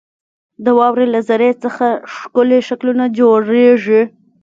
•د 0.63 0.67
واورې 0.77 1.05
له 1.13 1.19
ذرې 1.27 1.51
څخه 1.63 1.85
ښکلي 2.15 2.59
شکلونه 2.67 3.05
جوړېږي. 3.19 4.01